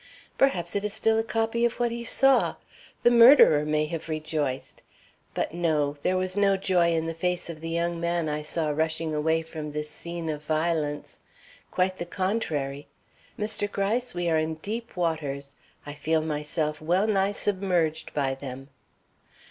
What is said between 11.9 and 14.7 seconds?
the contrary. Mr. Gryce, we are in